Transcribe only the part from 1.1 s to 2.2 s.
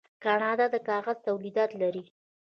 تولیدات لري.